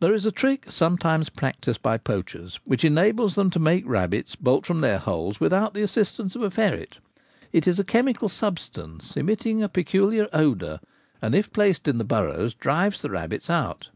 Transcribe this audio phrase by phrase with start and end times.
[0.00, 4.64] There is a trick sometimes practised by poachers which enables them to make rabbits bolt
[4.64, 6.96] from their holes without the assistance of a ferret
[7.52, 10.80] It is a chemical substance emitting a peculiar odour,
[11.20, 13.90] and, if placed in the burrows, drives the rabbits out.